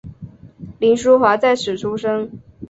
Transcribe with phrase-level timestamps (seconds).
[0.79, 2.31] 凌叔华在此出生。